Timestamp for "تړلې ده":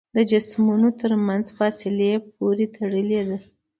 2.75-3.37